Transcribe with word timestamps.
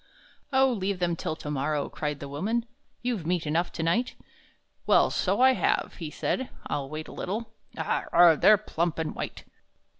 "O, 0.51 0.73
leave 0.73 0.97
them 0.97 1.15
till 1.15 1.35
to 1.35 1.51
morrow!" 1.51 1.87
cried 1.87 2.19
the 2.19 2.27
woman; 2.27 2.65
"You've 3.03 3.23
meat 3.27 3.45
enough 3.45 3.71
to 3.73 3.83
night." 3.83 4.15
"Well, 4.87 5.11
so 5.11 5.41
I 5.41 5.51
have," 5.53 5.97
he 5.99 6.09
said, 6.09 6.49
"I'll 6.65 6.89
wait 6.89 7.07
a 7.07 7.11
little. 7.13 7.53
Ah! 7.77 8.05
ugh! 8.11 8.41
they're 8.41 8.57
plump 8.57 8.97
and 8.97 9.13
white." 9.13 9.43